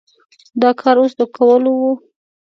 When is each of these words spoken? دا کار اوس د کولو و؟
دا 0.61 0.69
کار 0.79 0.95
اوس 1.01 1.13
د 1.19 1.21
کولو 1.35 1.71
و؟ 1.81 1.83